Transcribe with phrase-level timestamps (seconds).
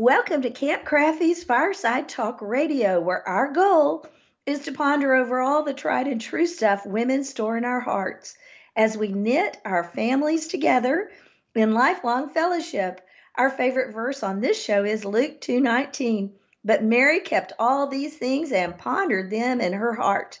[0.00, 4.06] Welcome to Cathy Krafve's Fireside Talk Radio, where our goal
[4.46, 8.36] is to ponder over all the tried and true stuff women store in our hearts
[8.76, 11.10] as we knit our families together
[11.56, 13.00] in lifelong fellowship.
[13.34, 16.30] Our favorite verse on this show is Luke 2:19.
[16.64, 20.38] But Mary kept all these things and pondered them in her heart.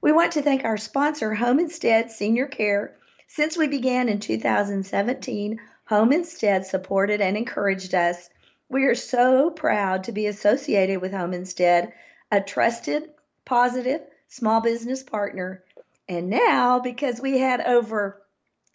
[0.00, 2.96] We want to thank our sponsor, Home Instead Senior Care.
[3.28, 8.30] Since we began in 2017, Home Instead supported and encouraged us
[8.68, 11.92] we are so proud to be associated with Home Instead,
[12.30, 13.10] a trusted,
[13.44, 15.62] positive small business partner.
[16.08, 18.22] And now, because we had over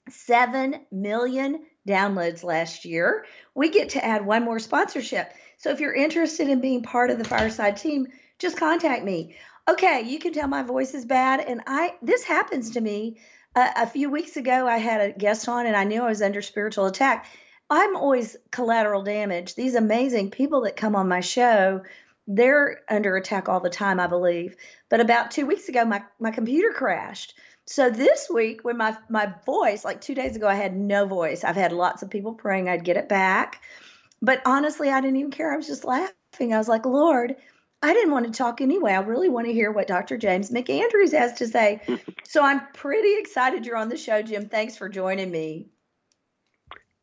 [0.09, 5.31] 7 million downloads last year, we get to add one more sponsorship.
[5.57, 9.35] So if you're interested in being part of the Fireside team, just contact me.
[9.67, 13.17] Okay, you can tell my voice is bad, and I this happens to me.
[13.55, 16.21] Uh, a few weeks ago, I had a guest on, and I knew I was
[16.21, 17.27] under spiritual attack.
[17.69, 19.55] I'm always collateral damage.
[19.55, 21.83] These amazing people that come on my show,
[22.27, 24.55] they're under attack all the time, I believe.
[24.89, 27.35] But about two weeks ago, my, my computer crashed.
[27.65, 31.43] So this week, when my my voice, like two days ago, I had no voice.
[31.43, 33.61] I've had lots of people praying I'd get it back,
[34.23, 35.53] but honestly, I didn't even care.
[35.53, 36.51] I was just laughing.
[36.51, 37.35] I was like, Lord,
[37.83, 38.93] I didn't want to talk anyway.
[38.93, 40.17] I really want to hear what Dr.
[40.17, 41.81] James McAndrews has to say.
[42.23, 44.49] so I'm pretty excited you're on the show, Jim.
[44.49, 45.67] Thanks for joining me.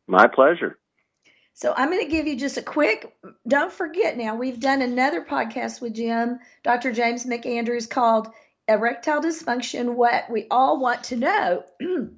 [0.07, 0.77] My pleasure.
[1.53, 5.25] So I'm going to give you just a quick, don't forget now, we've done another
[5.25, 6.91] podcast with Jim, Dr.
[6.91, 8.29] James McAndrews called
[8.67, 11.63] Erectile Dysfunction What We All Want to Know.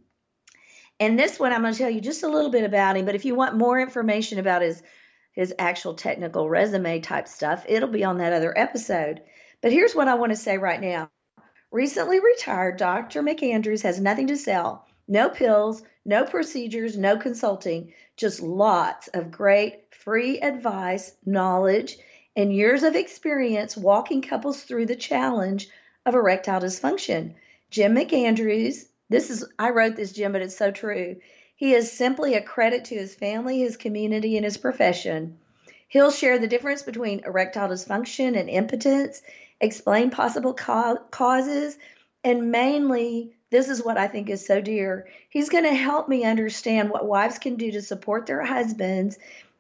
[1.00, 3.06] and this one, I'm going to tell you just a little bit about him.
[3.06, 4.84] But if you want more information about his,
[5.32, 9.22] his actual technical resume type stuff, it'll be on that other episode.
[9.62, 11.10] But here's what I want to say right now.
[11.72, 13.24] Recently retired Dr.
[13.24, 19.84] McAndrews has nothing to sell no pills, no procedures, no consulting, just lots of great
[19.92, 21.98] free advice, knowledge,
[22.36, 25.68] and years of experience walking couples through the challenge
[26.06, 27.34] of erectile dysfunction.
[27.72, 31.18] Jim McAndrews, this is, I wrote this, Jim, but it's so true.
[31.56, 35.38] He is simply a credit to his family, his community, and his profession.
[35.88, 39.22] He'll share the difference between erectile dysfunction and impotence,
[39.60, 41.78] explain possible ca- causes,
[42.24, 45.08] and mainly this is what I think is so dear.
[45.30, 49.18] He's going to help me understand what wives can do to support their husbands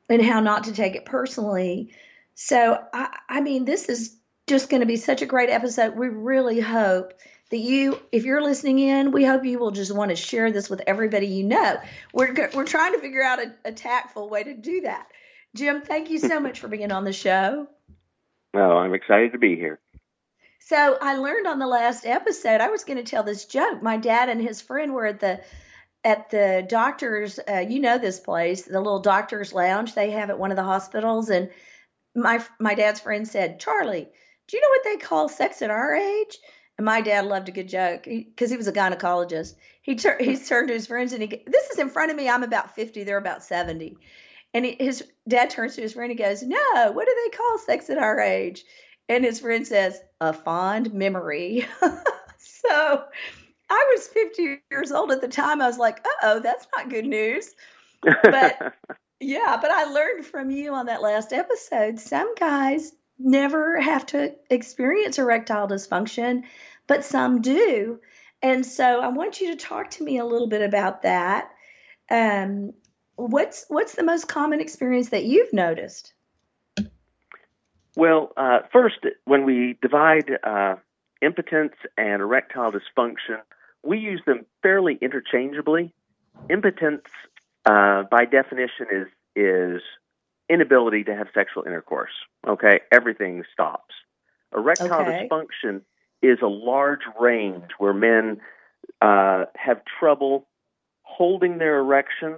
[0.09, 1.93] and how not to take it personally.
[2.35, 4.15] So, I, I mean, this is
[4.47, 5.95] just going to be such a great episode.
[5.95, 7.13] We really hope
[7.49, 10.69] that you, if you're listening in, we hope you will just want to share this
[10.69, 11.79] with everybody you know.
[12.13, 15.07] We're, we're trying to figure out a, a tactful way to do that.
[15.55, 17.67] Jim, thank you so much for being on the show.
[18.53, 19.79] Oh, I'm excited to be here.
[20.69, 22.61] So I learned on the last episode.
[22.61, 23.81] I was going to tell this joke.
[23.81, 25.41] My dad and his friend were at the
[26.03, 27.39] at the doctor's.
[27.39, 30.63] Uh, you know this place, the little doctor's lounge they have at one of the
[30.63, 31.31] hospitals.
[31.31, 31.49] And
[32.15, 34.09] my my dad's friend said, "Charlie,
[34.47, 36.37] do you know what they call sex at our age?"
[36.77, 39.55] And my dad loved a good joke because he, he, was a gynecologist.
[39.81, 42.29] He tur- he turned to his friends and he this is in front of me.
[42.29, 43.03] I'm about fifty.
[43.03, 43.97] They're about seventy.
[44.53, 47.57] And he, his dad turns to his friend and goes, "No, what do they call
[47.57, 48.63] sex at our age?"
[49.09, 51.65] And his friend says, a fond memory.
[52.37, 53.03] so
[53.69, 55.61] I was 50 years old at the time.
[55.61, 57.53] I was like, uh oh, that's not good news.
[58.01, 58.75] But
[59.19, 61.99] yeah, but I learned from you on that last episode.
[61.99, 66.43] Some guys never have to experience erectile dysfunction,
[66.87, 67.99] but some do.
[68.41, 71.51] And so I want you to talk to me a little bit about that.
[72.09, 72.73] Um,
[73.15, 76.13] what's what's the most common experience that you've noticed?
[77.99, 80.75] Well, uh, first, when we divide uh,
[81.21, 83.41] impotence and erectile dysfunction,
[83.83, 85.93] we use them fairly interchangeably.
[86.49, 87.03] Impotence,
[87.65, 89.81] uh, by definition, is is
[90.49, 92.13] inability to have sexual intercourse.
[92.47, 93.93] Okay, everything stops.
[94.55, 95.27] Erectile okay.
[95.29, 95.81] dysfunction
[96.21, 98.39] is a large range where men
[99.01, 100.47] uh, have trouble
[101.01, 102.37] holding their erection,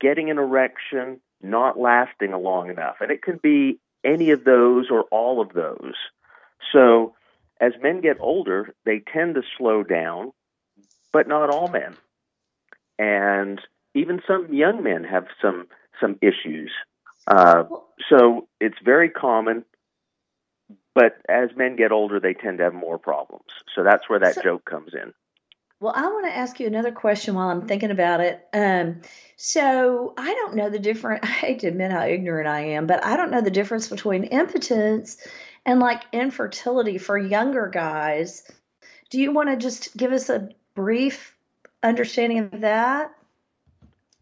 [0.00, 5.02] getting an erection, not lasting long enough, and it can be any of those or
[5.04, 5.94] all of those.
[6.72, 7.14] So
[7.60, 10.32] as men get older, they tend to slow down,
[11.12, 11.96] but not all men.
[12.98, 13.60] And
[13.94, 15.68] even some young men have some
[16.00, 16.70] some issues.
[17.26, 17.64] Uh,
[18.08, 19.64] so it's very common.
[20.94, 23.46] But as men get older, they tend to have more problems.
[23.74, 25.12] So that's where that so, joke comes in.
[25.80, 28.44] Well, I want to ask you another question while I'm thinking about it.
[28.52, 29.02] Um,
[29.36, 31.20] so I don't know the difference.
[31.22, 34.24] I hate to admit how ignorant I am, but I don't know the difference between
[34.24, 35.18] impotence
[35.64, 38.42] and like infertility for younger guys.
[39.10, 41.36] Do you want to just give us a brief
[41.82, 43.12] understanding of that?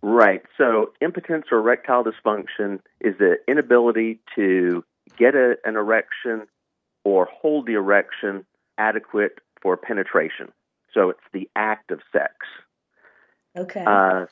[0.03, 0.43] Right.
[0.59, 4.85] So impotence or erectile dysfunction is the inability to
[5.19, 6.47] get a, an erection
[7.03, 8.45] or hold the erection
[8.77, 10.53] adequate for penetration.
[10.93, 12.35] So it's the act of sex.
[13.57, 13.85] Okay.
[13.87, 14.27] Uh,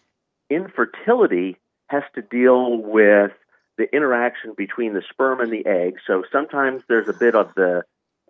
[0.51, 1.59] infertility
[1.89, 3.33] has to deal with
[3.77, 5.97] the interaction between the sperm and the egg.
[6.07, 7.83] So sometimes there's a bit of the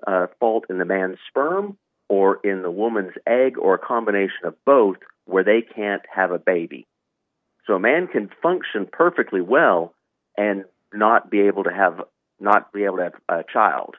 [0.07, 1.77] uh, fault in the man's sperm
[2.09, 6.39] or in the woman's egg or a combination of both where they can't have a
[6.39, 6.87] baby.
[7.67, 9.95] So a man can function perfectly well
[10.37, 12.03] and not be able to have
[12.41, 13.97] not be able to have a child.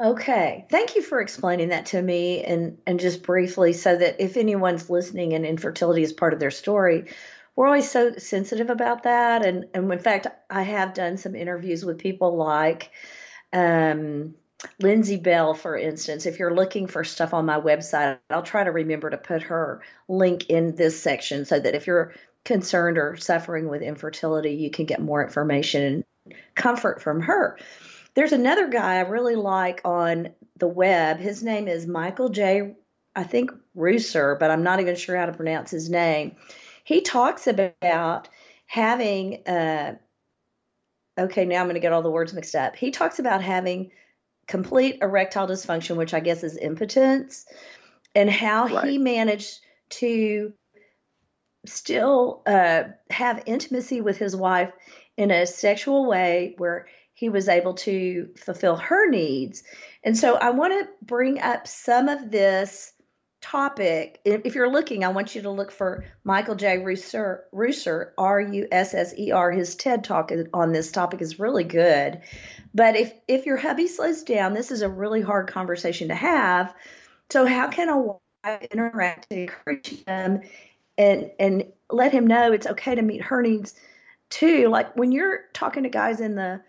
[0.00, 0.64] Okay.
[0.70, 4.88] Thank you for explaining that to me and, and just briefly so that if anyone's
[4.88, 7.06] listening and infertility is part of their story,
[7.56, 9.44] we're always so sensitive about that.
[9.44, 12.92] And, and in fact, I have done some interviews with people like
[13.52, 14.36] um,
[14.78, 16.26] Lindsay Bell, for instance.
[16.26, 19.82] If you're looking for stuff on my website, I'll try to remember to put her
[20.06, 22.14] link in this section so that if you're
[22.44, 27.58] concerned or suffering with infertility, you can get more information and comfort from her.
[28.18, 31.20] There's another guy I really like on the web.
[31.20, 32.74] His name is Michael J.
[33.14, 36.34] I think Russer, but I'm not even sure how to pronounce his name.
[36.82, 38.28] He talks about
[38.66, 39.46] having.
[39.46, 39.98] Uh,
[41.16, 42.74] okay, now I'm going to get all the words mixed up.
[42.74, 43.92] He talks about having
[44.48, 47.46] complete erectile dysfunction, which I guess is impotence,
[48.16, 48.84] and how right.
[48.84, 49.60] he managed
[49.90, 50.54] to
[51.66, 54.72] still uh, have intimacy with his wife
[55.16, 56.88] in a sexual way where
[57.18, 59.64] he was able to fulfill her needs.
[60.04, 62.92] And so I want to bring up some of this
[63.40, 64.20] topic.
[64.24, 66.78] If you're looking, I want you to look for Michael J.
[66.78, 69.50] Russer, R U S S E R.
[69.50, 72.20] His TED talk on this topic is really good.
[72.72, 76.72] But if if your hubby slows down, this is a really hard conversation to have.
[77.30, 80.42] So how can a wife interact to encourage him
[80.96, 83.74] and and let him know it's okay to meet her needs
[84.30, 84.68] too?
[84.68, 86.60] Like when you're talking to guys in the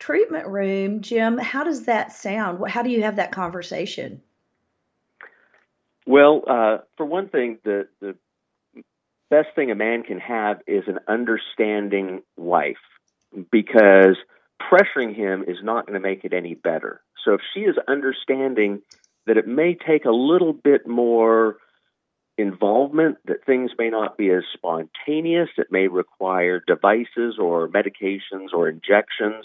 [0.00, 2.68] treatment room, Jim, how does that sound?
[2.68, 4.20] How do you have that conversation?
[6.06, 8.16] Well, uh, for one thing, the the
[9.28, 12.82] best thing a man can have is an understanding wife,
[13.52, 14.16] because
[14.60, 17.00] pressuring him is not going to make it any better.
[17.24, 18.82] So if she is understanding
[19.26, 21.58] that it may take a little bit more
[22.38, 28.68] involvement, that things may not be as spontaneous, it may require devices or medications or
[28.68, 29.44] injections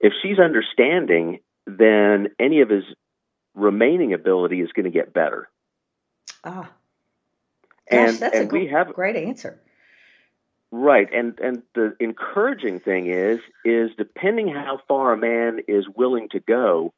[0.00, 2.84] if she's understanding, then any of his
[3.54, 5.48] remaining ability is going to get better.
[6.44, 6.70] Ah.
[7.90, 9.60] Gosh, and that's and a we have great answer.
[10.72, 16.28] Right, and and the encouraging thing is is depending how far a man is willing
[16.30, 16.94] to go,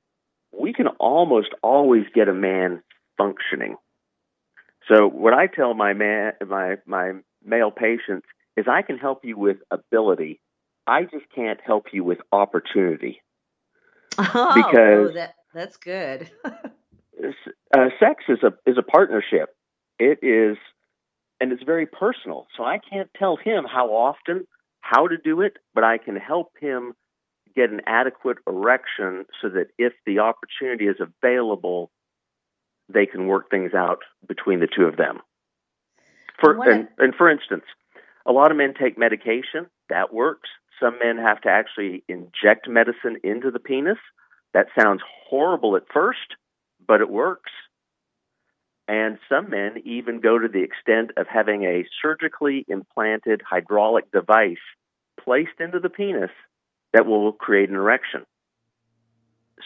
[0.52, 2.82] we can almost always get a man
[3.16, 3.76] functioning.
[4.88, 7.12] So what I tell my man my my
[7.42, 8.26] male patients
[8.58, 10.40] is I can help you with ability
[10.86, 13.20] I just can't help you with opportunity.
[14.18, 16.30] Oh, because oh, that, that's good.
[16.44, 19.56] uh, sex is a is a partnership.
[19.98, 20.56] It is,
[21.40, 22.46] and it's very personal.
[22.56, 24.46] So I can't tell him how often,
[24.80, 26.94] how to do it, but I can help him
[27.54, 31.90] get an adequate erection so that if the opportunity is available,
[32.88, 35.20] they can work things out between the two of them.
[36.40, 37.64] For and, and for instance,
[38.26, 39.66] a lot of men take medication.
[39.88, 40.48] That works.
[40.80, 43.98] Some men have to actually inject medicine into the penis.
[44.54, 46.36] That sounds horrible at first,
[46.86, 47.50] but it works.
[48.88, 54.56] And some men even go to the extent of having a surgically implanted hydraulic device
[55.22, 56.30] placed into the penis
[56.92, 58.26] that will create an erection.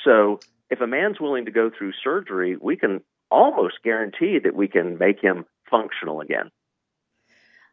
[0.05, 4.69] So, if a man's willing to go through surgery, we can almost guarantee that we
[4.69, 6.51] can make him functional again.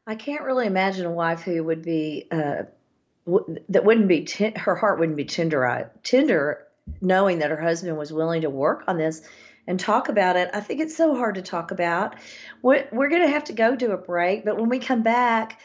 [0.06, 2.64] I can't really imagine a wife who would be uh,
[3.70, 6.68] that wouldn't be her heart wouldn't be tender uh, tender
[7.02, 9.22] knowing that her husband was willing to work on this
[9.68, 10.50] and talk about it.
[10.54, 12.16] I think it's so hard to talk about.
[12.62, 15.60] We're, we're going to have to go to a break, but when we come back,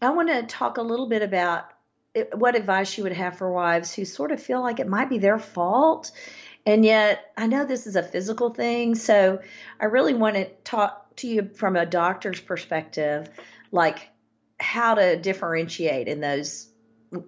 [0.00, 1.66] I want to talk a little bit about
[2.14, 5.10] it, what advice you would have for wives who sort of feel like it might
[5.10, 6.12] be their fault.
[6.64, 9.40] And yet, I know this is a physical thing, so
[9.80, 13.28] I really want to talk to you from a doctor's perspective
[13.70, 14.08] like
[14.58, 16.71] how to differentiate in those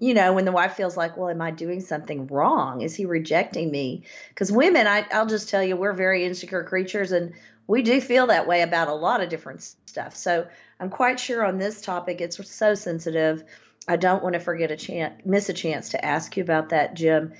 [0.00, 2.80] you know when the wife feels like well am i doing something wrong?
[2.80, 4.04] Is he rejecting me?
[4.28, 7.34] Because women I, i'll just tell you we're very insecure creatures and
[7.66, 10.16] we do feel that way about a lot of different stuff.
[10.16, 10.46] So
[10.80, 13.44] i'm quite sure on this topic it's so sensitive.
[13.86, 16.94] I don't want to forget a chance miss a chance to ask you about that
[16.94, 17.34] jim.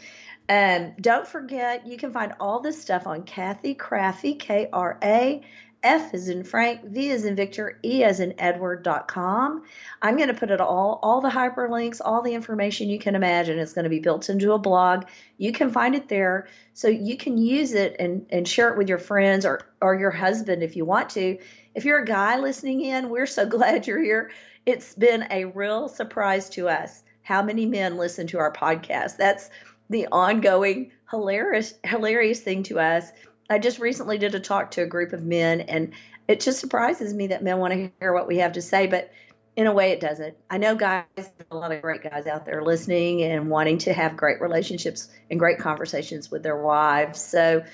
[0.46, 5.42] And um, don't forget you can find all this stuff on cathy krafve k-r-a
[5.84, 9.62] F is in Frank, V is in Victor, E as in Edward.com.
[10.00, 13.58] I'm going to put it all, all the hyperlinks, all the information you can imagine.
[13.58, 15.04] It's going to be built into a blog.
[15.36, 18.88] You can find it there so you can use it and, and share it with
[18.88, 21.38] your friends or, or your husband if you want to.
[21.74, 24.30] If you're a guy listening in, we're so glad you're here.
[24.64, 29.18] It's been a real surprise to us how many men listen to our podcast.
[29.18, 29.50] That's
[29.90, 33.12] the ongoing hilarious hilarious thing to us
[33.48, 35.92] I just recently did a talk to a group of men, and
[36.26, 39.12] it just surprises me that men want to hear what we have to say, but
[39.56, 40.36] in a way, it doesn't.
[40.50, 41.04] I know guys,
[41.50, 45.38] a lot of great guys out there listening and wanting to have great relationships and
[45.38, 47.20] great conversations with their wives.
[47.20, 47.64] So,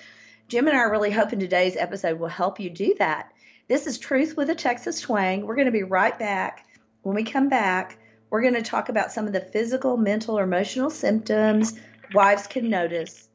[0.48, 3.32] Jim and I are really hoping today's episode will help you do that.
[3.68, 5.46] This is Truth with a Texas Twang.
[5.46, 6.66] We're going to be right back.
[7.02, 7.96] When we come back,
[8.28, 11.78] we're going to talk about some of the physical, mental, or emotional symptoms
[12.12, 13.28] wives can notice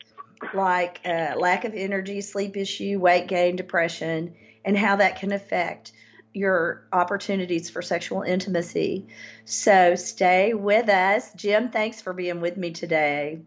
[0.54, 5.92] like uh, lack of energy, sleep issue, weight gain, depression, and how that can affect
[6.34, 9.08] your opportunities for sexual intimacy.
[9.46, 11.32] So stay with us.
[11.34, 13.40] Jim, thanks for being with me today.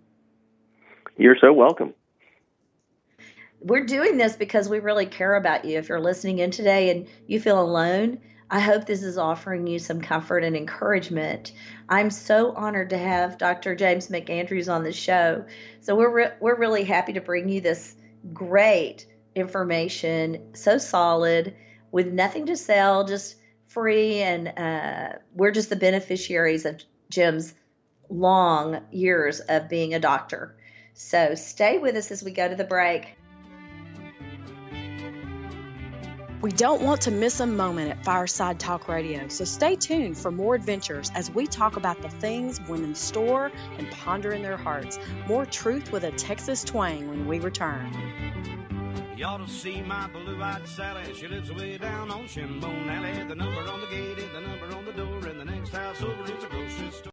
[1.16, 1.92] You're so welcome.
[3.60, 5.78] We're doing this because we really care about you.
[5.78, 9.78] If you're listening in today and you feel alone, I hope this is offering you
[9.78, 11.52] some comfort and encouragement.
[11.88, 13.74] I'm so honored to have Dr.
[13.74, 15.44] James McAndrews on the show.
[15.80, 17.94] So we're re- we're really happy to bring you this
[18.32, 21.56] great information, so solid,
[21.92, 23.36] with nothing to sell, just
[23.66, 27.54] free, and uh, we're just the beneficiaries of Jim's
[28.08, 30.56] long years of being a doctor.
[30.94, 33.17] So stay with us as we go to the break.
[36.40, 40.30] We don't want to miss a moment at Fireside Talk Radio, so stay tuned for
[40.30, 45.00] more adventures as we talk about the things women store and ponder in their hearts.
[45.26, 47.92] More truth with a Texas twang when we return.
[49.16, 51.12] You ought to see my blue-eyed Sally.
[51.12, 53.26] She lives way down on Shinbone Alley.
[53.26, 56.00] The number on the gate is the number on the door, and the next house
[56.02, 57.12] over is a grocery store.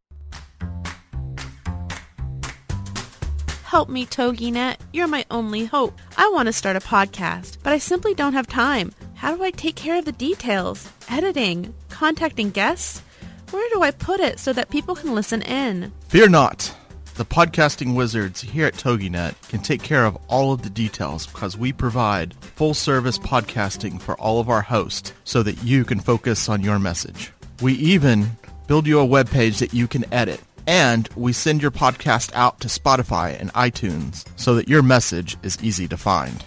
[3.64, 4.78] Help me, TogiNet.
[4.94, 6.00] You're my only hope.
[6.16, 8.94] I want to start a podcast, but I simply don't have time.
[9.26, 10.88] How do I take care of the details?
[11.10, 11.74] Editing?
[11.90, 13.02] Contacting guests?
[13.50, 15.92] Where do I put it so that people can listen in?
[16.10, 16.72] Fear not.
[17.16, 21.58] The podcasting wizards here at TogiNet can take care of all of the details because
[21.58, 26.48] we provide full service podcasting for all of our hosts so that you can focus
[26.48, 27.32] on your message.
[27.64, 28.30] We even
[28.68, 30.40] build you a web page that you can edit.
[30.68, 35.58] And we send your podcast out to Spotify and iTunes so that your message is
[35.64, 36.44] easy to find.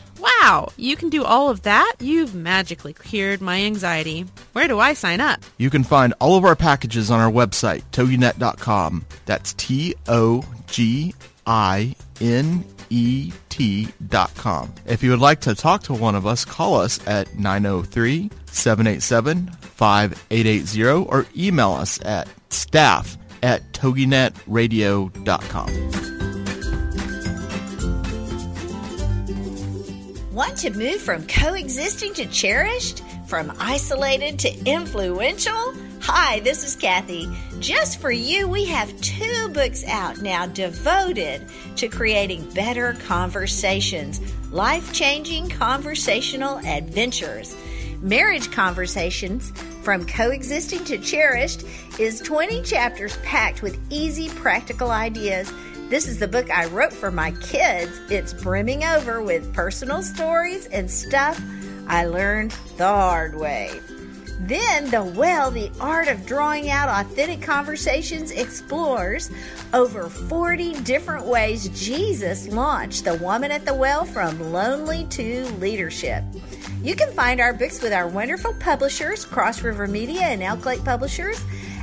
[0.49, 1.97] Wow, you can do all of that?
[2.01, 4.25] You've magically cured my anxiety.
[4.55, 5.41] Where do I sign up?
[5.59, 9.05] You can find all of our packages on our website, toginet.com.
[9.27, 11.15] That's T O G
[11.47, 14.73] I N E T.com.
[14.87, 19.49] If you would like to talk to one of us, call us at 903 787
[19.49, 26.18] 5880 or email us at staff at toginetradio.com.
[30.39, 33.03] Want to move from coexisting to cherished?
[33.27, 35.75] From isolated to influential?
[36.03, 37.29] Hi, this is Cathy.
[37.59, 44.21] Just for you, we have two books out now devoted to creating better conversations,
[44.53, 47.57] life changing conversational adventures.
[48.01, 49.51] Marriage Conversations
[49.83, 51.65] From Coexisting to Cherished
[51.99, 55.53] is 20 chapters packed with easy, practical ideas
[55.89, 58.01] this is the book I wrote for my kids.
[58.11, 61.41] It's brimming over with personal stories and stuff
[61.87, 63.81] I learned the hard way.
[64.41, 69.31] Then The Well, the art of drawing out authentic conversations, explores
[69.75, 76.23] over 40 different ways Jesus launched the woman at the well from lonely to leadership.
[76.83, 80.85] You can find our books with our wonderful publishers, Cross River Media and Elk Lake
[80.85, 81.43] Publishers,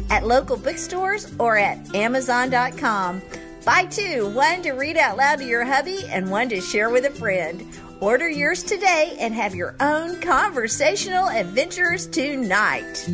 [0.09, 3.21] at local bookstores or at Amazon.com.
[3.65, 7.03] Buy two, one to read out loud to your hubby and one to share with
[7.05, 7.67] a friend.
[7.99, 13.09] Order yours today and have your own conversational adventures tonight.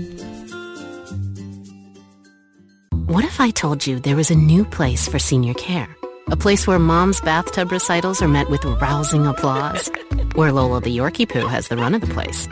[3.06, 5.88] What if I told you there was a new place for senior care?
[6.28, 9.90] A place where mom's bathtub recitals are met with rousing applause,
[10.36, 12.50] where Lola the Yorkie Poo has the run of the place,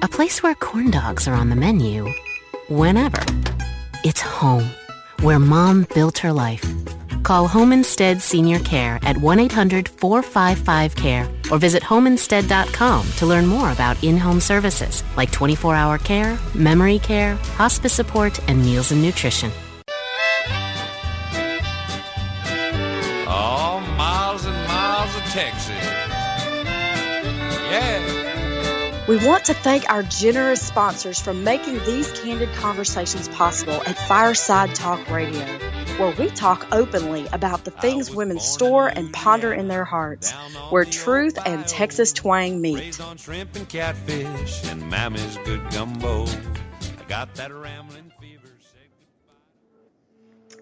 [0.00, 2.08] a place where corn dogs are on the menu
[2.68, 3.22] whenever.
[4.04, 4.70] It's home,
[5.22, 6.64] where mom built her life.
[7.22, 13.46] Call Home Instead Senior Care at 1 800 455 CARE or visit homeinstead.com to learn
[13.46, 18.92] more about in home services like 24 hour care, memory care, hospice support, and meals
[18.92, 19.50] and nutrition.
[29.12, 34.74] We want to thank our generous sponsors for making these candid conversations possible at Fireside
[34.74, 35.44] Talk Radio,
[35.98, 40.32] where we talk openly about the things women store and ponder in their hearts,
[40.70, 42.98] where truth and Texas twang meet.
[43.02, 46.24] On shrimp and catfish and Mammy's good gumbo.
[46.24, 48.48] I got that rambling fever.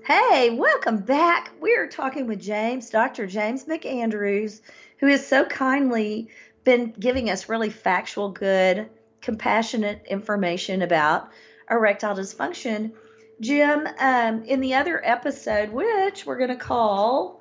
[0.05, 1.53] Hey, welcome back.
[1.61, 3.29] We're talking with James, Dr.
[3.29, 4.61] James McAndrews,
[4.99, 6.31] who is so kindly
[6.65, 8.89] been giving us really factual, good,
[9.21, 11.31] compassionate information about
[11.71, 12.93] erectile dysfunction.
[13.41, 17.41] Jim, um, in the other episode, which we're going to call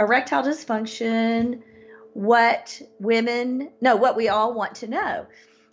[0.00, 1.62] Erectile Dysfunction,
[2.14, 5.26] What Women, no, What We All Want to Know.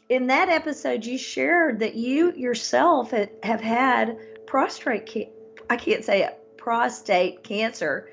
[0.10, 5.29] In that episode, you shared that you yourself have had prostate,
[5.70, 8.10] I can't say it, prostate cancer.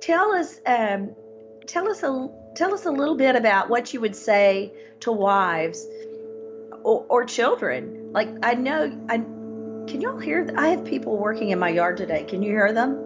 [0.00, 1.14] Tell us, um,
[1.66, 5.86] tell us a tell us a little bit about what you would say to wives
[6.82, 8.12] or, or children.
[8.12, 9.18] Like I know, I
[9.88, 10.48] can y'all hear?
[10.56, 12.24] I have people working in my yard today.
[12.24, 13.00] Can you hear them?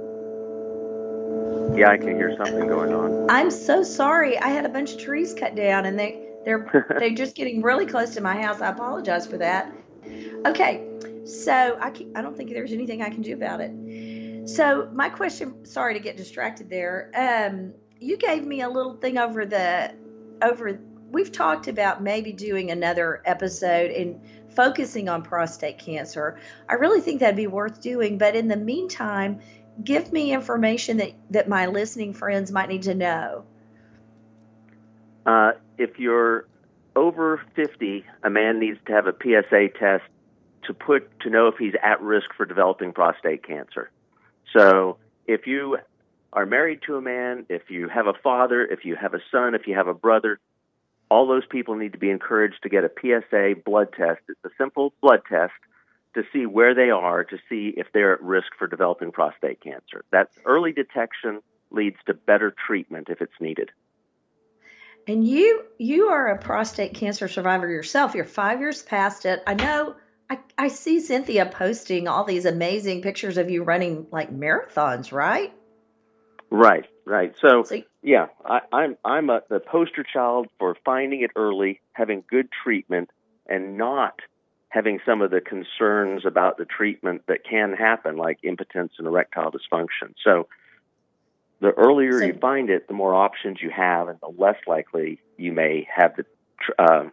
[1.76, 3.30] Yeah, I can hear something going on.
[3.30, 4.38] I'm so sorry.
[4.38, 7.86] I had a bunch of trees cut down, and they they're they're just getting really
[7.86, 8.60] close to my house.
[8.60, 9.72] I apologize for that.
[10.46, 10.86] Okay,
[11.24, 14.48] so I can, I don't think there's anything I can do about it.
[14.48, 17.10] So my question, sorry to get distracted there.
[17.14, 19.94] Um, you gave me a little thing over the
[20.42, 20.78] over.
[21.10, 24.20] We've talked about maybe doing another episode and
[24.54, 26.38] focusing on prostate cancer.
[26.68, 28.18] I really think that'd be worth doing.
[28.18, 29.40] But in the meantime,
[29.82, 33.44] give me information that that my listening friends might need to know.
[35.26, 36.46] Uh, if you're
[36.96, 40.04] over 50, a man needs to have a PSA test
[40.64, 43.90] to put to know if he's at risk for developing prostate cancer.
[44.52, 44.96] So,
[45.26, 45.78] if you
[46.32, 49.54] are married to a man, if you have a father, if you have a son,
[49.54, 50.38] if you have a brother,
[51.10, 54.20] all those people need to be encouraged to get a PSA blood test.
[54.28, 55.52] It's a simple blood test
[56.14, 60.04] to see where they are, to see if they're at risk for developing prostate cancer.
[60.10, 63.70] That early detection leads to better treatment if it's needed.
[65.06, 68.14] And you you are a prostate cancer survivor yourself.
[68.14, 69.42] You're five years past it.
[69.46, 69.96] I know.
[70.30, 75.54] I, I see Cynthia posting all these amazing pictures of you running like marathons, right?
[76.50, 77.34] Right, right.
[77.40, 82.24] So, So- yeah, I, I'm I'm a, the poster child for finding it early, having
[82.28, 83.10] good treatment,
[83.46, 84.20] and not
[84.70, 89.50] having some of the concerns about the treatment that can happen, like impotence and erectile
[89.50, 90.14] dysfunction.
[90.22, 90.46] So,
[91.60, 95.20] the earlier So- you find it, the more options you have, and the less likely
[95.36, 96.24] you may have the
[96.60, 97.04] tr- uh,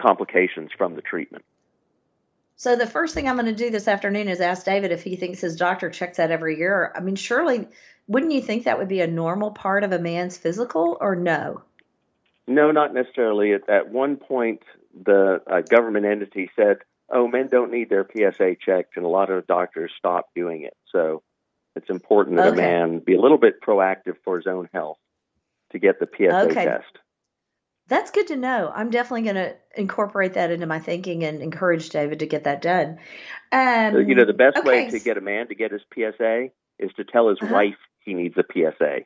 [0.00, 1.44] complications from the treatment.
[2.60, 5.16] So the first thing I'm going to do this afternoon is ask David if he
[5.16, 6.92] thinks his doctor checks that every year.
[6.94, 7.66] I mean, surely
[8.06, 11.62] wouldn't you think that would be a normal part of a man's physical or no?
[12.46, 13.54] No, not necessarily.
[13.54, 14.60] At, at one point,
[14.92, 19.30] the uh, government entity said, "Oh, men don't need their PSA checked," and a lot
[19.30, 20.76] of doctors stopped doing it.
[20.92, 21.22] So,
[21.76, 24.98] it's important that a man be a little bit proactive for his own health
[25.72, 26.64] to get the PSA Okay.
[26.66, 26.98] test.
[27.90, 28.72] That's good to know.
[28.74, 32.62] I'm definitely going to incorporate that into my thinking and encourage David to get that
[32.62, 32.98] done.
[33.52, 36.50] Um, So, you know, the best way to get a man to get his PSA
[36.78, 37.52] is to tell his Uh-huh.
[37.52, 37.74] wife
[38.04, 39.00] he needs a PSA.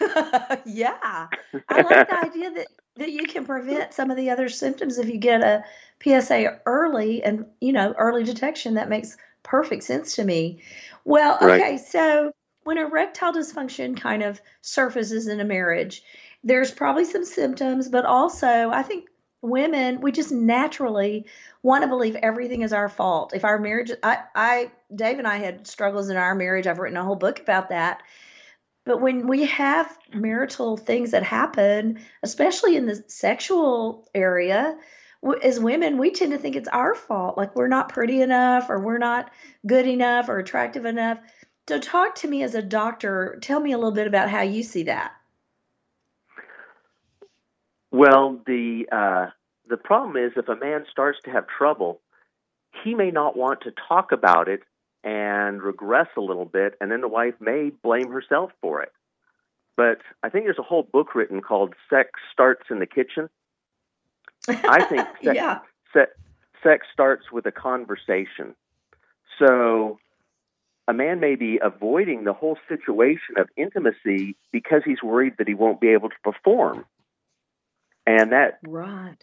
[0.66, 1.28] yeah,
[1.68, 2.66] I like the idea that
[2.96, 5.64] that you can prevent some of the other symptoms if you get a
[6.02, 8.74] PSA early and you know early detection.
[8.74, 10.62] That makes perfect sense to me.
[11.04, 11.60] Well, Right.
[11.60, 12.32] okay, so
[12.64, 16.02] when erectile dysfunction kind of surfaces in a marriage,
[16.44, 19.08] there's probably some symptoms, but also I think
[19.40, 21.26] women we just naturally
[21.62, 23.34] want to believe everything is our fault.
[23.34, 26.66] If our marriage, I, I, Dave and I had struggles in our marriage.
[26.66, 28.02] I've written a whole book about that.
[28.86, 34.76] But when we have marital things that happen, especially in the sexual area,
[35.42, 37.38] as women, we tend to think it's our fault.
[37.38, 39.30] Like we're not pretty enough, or we're not
[39.66, 41.18] good enough, or attractive enough.
[41.66, 43.38] So, talk to me as a doctor.
[43.40, 45.12] Tell me a little bit about how you see that.
[47.94, 49.30] Well, the uh,
[49.68, 52.00] the problem is if a man starts to have trouble,
[52.82, 54.62] he may not want to talk about it
[55.04, 58.90] and regress a little bit, and then the wife may blame herself for it.
[59.76, 63.30] But I think there's a whole book written called "Sex Starts in the Kitchen."
[64.48, 65.60] I think sex, yeah.
[65.92, 66.14] se-
[66.64, 68.56] sex starts with a conversation.
[69.38, 70.00] So
[70.88, 75.54] a man may be avoiding the whole situation of intimacy because he's worried that he
[75.54, 76.86] won't be able to perform.
[78.06, 79.16] And that right.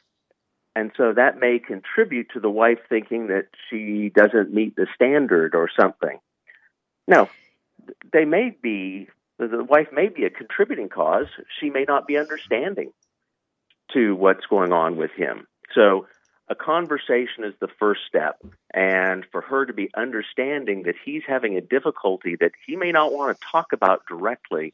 [0.76, 5.54] And so that may contribute to the wife thinking that she doesn't meet the standard
[5.54, 6.20] or something.
[7.08, 7.30] Now,
[8.14, 11.26] they may be the wife may be a contributing cause.
[11.60, 12.94] She may not be understanding
[13.94, 15.48] to what's going on with him.
[15.74, 16.08] So
[16.48, 18.38] a conversation is the first step.
[18.74, 23.14] And for her to be understanding that he's having a difficulty that he may not
[23.14, 24.74] want to talk about directly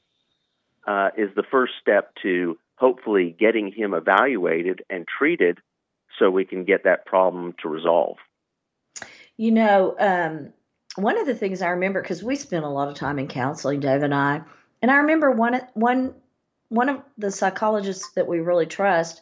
[0.86, 5.60] uh, is the first step to hopefully getting him evaluated and treated
[6.18, 8.18] so we can get that problem to resolve.
[9.36, 10.54] You know, um,
[10.96, 13.80] one of the things I remember because we spent a lot of time in counseling,
[13.80, 14.42] Dave and I,
[14.82, 16.16] and I remember one one
[16.70, 19.22] one of the psychologists that we really trust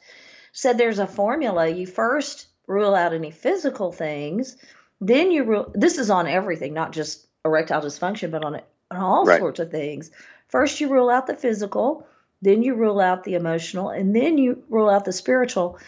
[0.51, 1.67] said there's a formula.
[1.67, 4.57] You first rule out any physical things,
[5.01, 5.71] then you rule.
[5.73, 9.39] This is on everything, not just erectile dysfunction, but on, on all right.
[9.39, 10.11] sorts of things.
[10.47, 12.07] First, you rule out the physical,
[12.45, 15.79] then you rule out the emotional, and then you rule out the spiritual.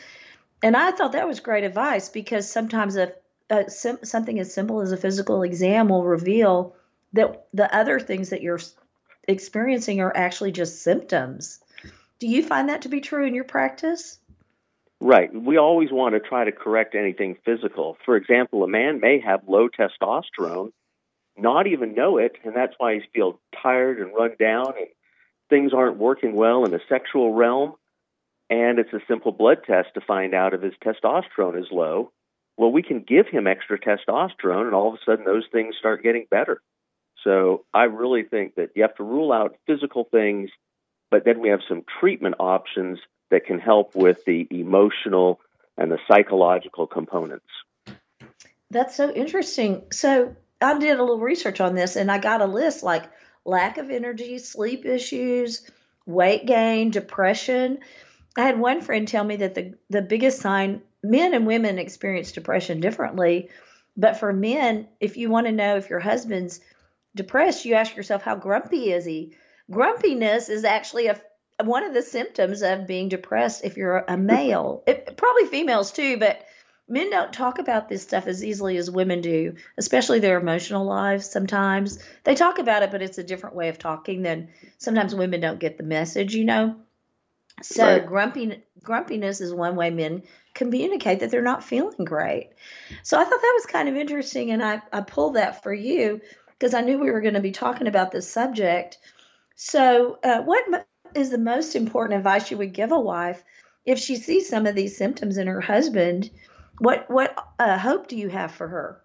[0.63, 3.13] And I thought that was great advice because sometimes a,
[3.49, 6.75] a sim- something as simple as a physical exam will reveal
[7.13, 8.59] that the other things that you're
[9.27, 11.59] experiencing are actually just symptoms.
[12.19, 14.19] Do you find that to be true in your practice?
[14.99, 15.33] Right.
[15.33, 17.97] We always want to try to correct anything physical.
[18.03, 20.71] For example, a man may have low testosterone,
[21.37, 24.87] not even know it, and that's why he feels tired and run down and
[25.49, 27.73] things aren't working well in the sexual realm.
[28.49, 32.11] And it's a simple blood test to find out if his testosterone is low.
[32.55, 36.01] Well, we can give him extra testosterone, and all of a sudden those things start
[36.01, 36.61] getting better.
[37.23, 40.49] So I really think that you have to rule out physical things,
[41.11, 45.39] but then we have some treatment options that can help with the emotional
[45.77, 47.45] and the psychological components.
[48.71, 49.83] That's so interesting.
[49.91, 53.03] So I did a little research on this and I got a list like
[53.47, 55.69] lack of energy, sleep issues,
[56.05, 57.79] weight gain, depression.
[58.37, 62.31] I had one friend tell me that the, the biggest sign men and women experience
[62.33, 63.49] depression differently.
[63.95, 66.59] But for men, if you want to know if your husband's
[67.15, 69.33] depressed, you ask yourself, how grumpy is he?
[69.71, 71.19] Grumpiness is actually a
[71.63, 74.83] one of the symptoms of being depressed if you're a male.
[74.85, 76.45] It, probably females too, but
[76.87, 81.29] men don't talk about this stuff as easily as women do, especially their emotional lives
[81.29, 81.99] sometimes.
[82.23, 85.59] They talk about it, but it's a different way of talking than sometimes women don't
[85.59, 86.75] get the message, you know?
[87.61, 88.05] So right.
[88.05, 90.23] grumpy, grumpiness is one way men
[90.53, 92.51] communicate that they're not feeling great.
[93.03, 96.21] So I thought that was kind of interesting, and I, I pulled that for you
[96.51, 98.97] because I knew we were going to be talking about this subject.
[99.55, 103.43] So, uh, what is the most important advice you would give a wife
[103.85, 106.29] if she sees some of these symptoms in her husband?
[106.79, 109.01] What what uh, hope do you have for her?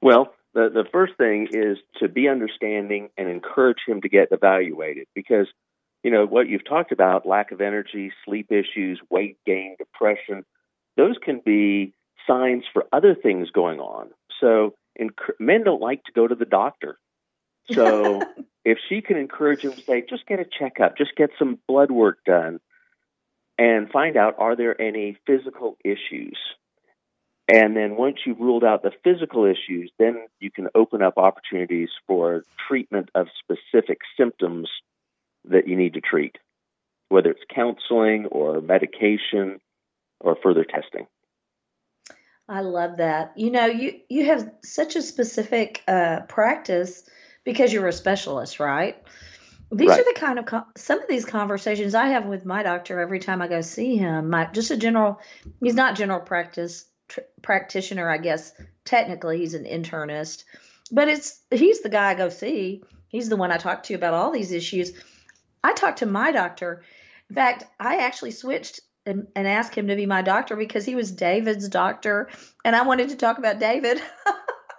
[0.00, 5.06] Well, the the first thing is to be understanding and encourage him to get evaluated
[5.14, 5.46] because
[6.02, 10.44] you know what you've talked about lack of energy, sleep issues, weight gain, depression,
[10.96, 11.92] those can be
[12.26, 14.10] signs for other things going on.
[14.40, 14.74] So
[15.38, 16.98] men don't like to go to the doctor.
[17.70, 18.22] So
[18.64, 21.90] if she can encourage him to say, just get a checkup, just get some blood
[21.90, 22.60] work done,
[23.58, 26.36] and find out are there any physical issues.
[27.48, 31.90] And then once you've ruled out the physical issues, then you can open up opportunities
[32.06, 34.68] for treatment of specific symptoms
[35.48, 36.36] that you need to treat,
[37.08, 39.60] whether it's counseling or medication
[40.20, 41.06] or further testing.
[42.48, 43.32] I love that.
[43.36, 47.08] You know, you you have such a specific uh, practice
[47.44, 48.96] because you're a specialist, right?
[49.72, 50.00] These right.
[50.00, 53.42] are the kind of some of these conversations I have with my doctor every time
[53.42, 54.30] I go see him.
[54.30, 55.20] My just a general,
[55.60, 58.52] he's not general practice tr- practitioner, I guess.
[58.84, 60.44] Technically, he's an internist,
[60.92, 62.84] but it's he's the guy I go see.
[63.08, 64.92] He's the one I talk to about all these issues.
[65.64, 66.84] I talk to my doctor.
[67.28, 70.94] In fact, I actually switched and, and asked him to be my doctor because he
[70.94, 72.28] was David's doctor,
[72.64, 74.00] and I wanted to talk about David.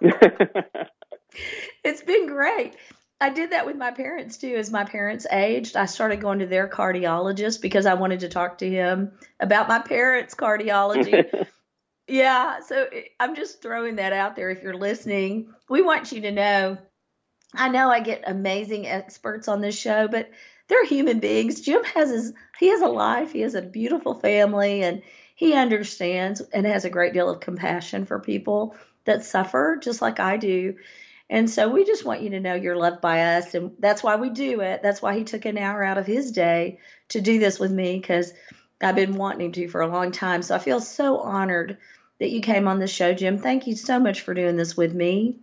[1.84, 2.74] it's been great.
[3.20, 4.54] I did that with my parents too.
[4.56, 8.58] As my parents aged, I started going to their cardiologist because I wanted to talk
[8.58, 11.46] to him about my parents' cardiology.
[12.08, 12.86] yeah, so
[13.18, 15.52] I'm just throwing that out there if you're listening.
[15.68, 16.78] We want you to know.
[17.54, 20.30] I know I get amazing experts on this show, but
[20.68, 21.60] they're human beings.
[21.60, 25.02] Jim has his he has a life, he has a beautiful family and
[25.34, 30.20] he understands and has a great deal of compassion for people that suffer just like
[30.20, 30.76] I do.
[31.30, 34.16] And so we just want you to know you're loved by us and that's why
[34.16, 34.82] we do it.
[34.82, 38.00] That's why he took an hour out of his day to do this with me
[38.00, 38.32] cuz
[38.80, 40.42] I've been wanting to for a long time.
[40.42, 41.78] So I feel so honored
[42.18, 43.38] that you came on the show, Jim.
[43.38, 45.36] Thank you so much for doing this with me.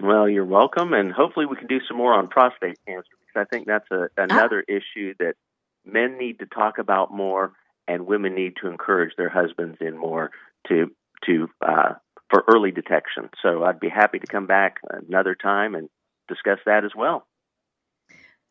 [0.00, 3.44] Well, you're welcome, and hopefully we can do some more on prostate cancer because I
[3.44, 4.72] think that's a, another ah.
[4.72, 5.34] issue that
[5.84, 7.52] men need to talk about more,
[7.86, 10.30] and women need to encourage their husbands in more
[10.68, 10.90] to
[11.24, 11.94] to uh,
[12.30, 13.30] for early detection.
[13.42, 15.88] So I'd be happy to come back another time and
[16.28, 17.26] discuss that as well.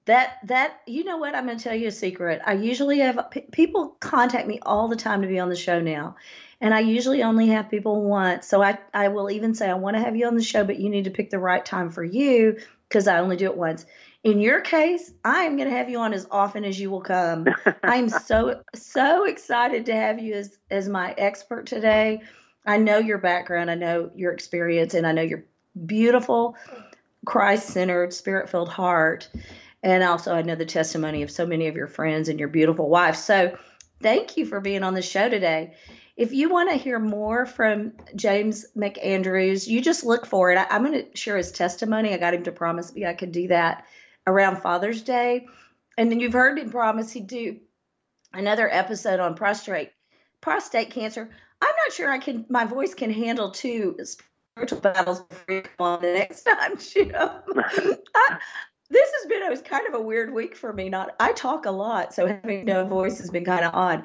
[0.06, 2.42] That that you know what I'm going to tell you a secret.
[2.46, 5.80] I usually have p- people contact me all the time to be on the show
[5.82, 6.18] now,
[6.62, 8.48] and I usually only have people once.
[8.48, 10.80] So I I will even say I want to have you on the show, but
[10.80, 13.84] you need to pick the right time for you because I only do it once.
[14.24, 17.02] In your case, I am going to have you on as often as you will
[17.02, 17.48] come.
[17.84, 22.22] I'm so so excited to have you as as my expert today.
[22.66, 25.46] I know your background, I know your experience, and I know your
[25.86, 26.56] beautiful
[27.26, 29.30] Christ-centered, spirit-filled heart.
[29.84, 32.90] And also, I know the testimony of so many of your friends and your beautiful
[32.90, 33.16] wife.
[33.16, 33.58] So,
[34.02, 35.76] thank you for being on the show today.
[36.18, 40.58] If you want to hear more from James McAndrews, you just look for it.
[40.58, 42.14] I, am going to share his testimony.
[42.14, 43.86] I got him to promise me I could do that
[44.26, 45.48] around Father's Day.
[45.98, 47.58] And then you've heard him promise he'd do
[48.34, 49.92] another episode on prostate
[50.42, 51.30] prostate cancer.
[51.62, 53.98] I'm not sure I can my voice can handle two
[54.56, 57.12] spiritual battles before you come on the next time, Jim.
[57.16, 58.38] I,
[58.90, 60.90] this has been was kind of a weird week for me.
[60.90, 64.04] Not I talk a lot, so having no voice has been kind of odd.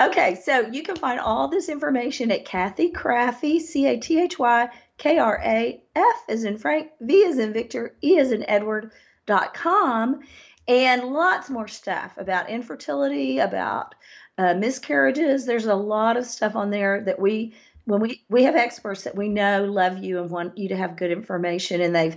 [0.00, 4.38] Okay, so you can find all this information at Cathy Krafve, C A T H
[4.38, 8.48] Y K R A F is in Frank, V is in Victor, E is in
[8.48, 8.92] Edward
[9.26, 10.20] dot com,
[10.66, 13.94] and lots more stuff about infertility, about
[14.40, 15.44] uh, miscarriages.
[15.44, 17.52] There's a lot of stuff on there that we
[17.84, 20.96] when we we have experts that we know love you and want you to have
[20.96, 22.16] good information, and they've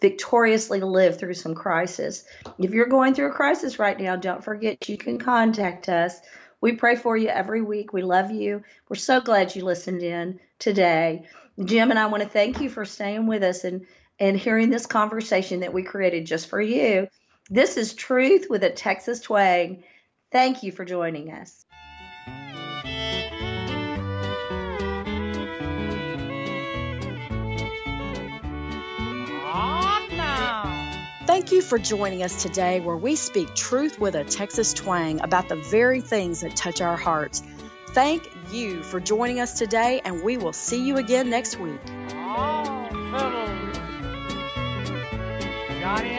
[0.00, 2.24] victoriously lived through some crisis.
[2.60, 6.20] If you're going through a crisis right now, don't forget you can contact us.
[6.60, 7.92] We pray for you every week.
[7.92, 8.62] We love you.
[8.88, 11.26] We're so glad you listened in today.
[11.64, 13.84] Jim and I want to thank you for staying with us and
[14.20, 17.08] and hearing this conversation that we created just for you.
[17.50, 19.82] This is Truth with a Texas Twang.
[20.30, 21.64] Thank you for joining us.
[31.26, 35.48] Thank you for joining us today, where we speak truth with a Texas twang about
[35.48, 37.42] the very things that touch our hearts.
[37.90, 41.80] Thank you for joining us today, and we will see you again next week.
[42.12, 42.88] Oh,
[45.80, 46.10] Johnny